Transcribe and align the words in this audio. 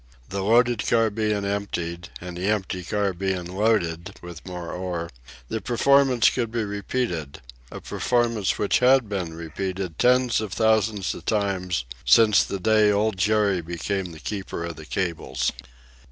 The 0.29 0.41
loaded 0.41 0.87
car 0.87 1.11
being 1.11 1.45
emptied, 1.45 2.09
and 2.19 2.35
the 2.35 2.49
empty 2.49 2.83
car 2.83 3.13
being 3.13 3.45
loaded 3.45 4.15
with 4.23 4.43
more 4.47 4.71
ore, 4.71 5.11
the 5.47 5.61
performance 5.61 6.31
could 6.31 6.51
be 6.51 6.63
repeated 6.63 7.39
a 7.71 7.81
performance 7.81 8.57
which 8.57 8.79
had 8.79 9.07
been 9.07 9.35
repeated 9.35 9.99
tens 9.99 10.41
of 10.41 10.53
thousands 10.53 11.13
of 11.13 11.25
times 11.25 11.85
since 12.03 12.43
the 12.43 12.59
day 12.59 12.91
Old 12.91 13.15
Jerry 13.19 13.61
became 13.61 14.11
the 14.11 14.19
keeper 14.19 14.63
of 14.65 14.77
the 14.77 14.87
cables. 14.87 15.51